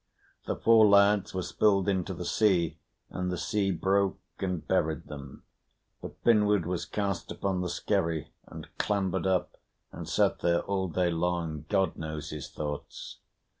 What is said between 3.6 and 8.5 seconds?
broke and buried them, but Finnward was cast upon the skerry,